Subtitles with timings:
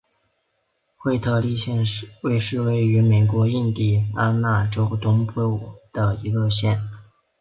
[0.97, 6.81] 惠特利县是位于美国印第安纳州东北部的一个县。